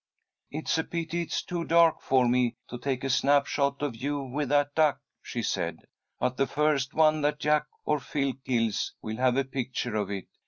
"It's 0.49 0.79
a 0.79 0.83
pity 0.83 1.17
that 1.19 1.23
it's 1.27 1.43
too 1.43 1.63
dark 1.63 2.01
for 2.01 2.27
me 2.27 2.55
to 2.69 2.79
take 2.79 3.03
a 3.03 3.07
snap 3.11 3.45
shot 3.45 3.83
of 3.83 3.95
you 3.95 4.19
with 4.23 4.49
that 4.49 4.73
duck," 4.73 4.99
she 5.21 5.43
said. 5.43 5.77
"But 6.19 6.37
the 6.37 6.47
first 6.47 6.95
one 6.95 7.21
that 7.21 7.37
Jack 7.39 7.67
or 7.85 7.99
Phil 7.99 8.33
kills 8.43 8.95
we'll 9.03 9.17
have 9.17 9.37
a 9.37 9.43
picture 9.45 9.95
of 9.95 10.09
it. 10.09 10.25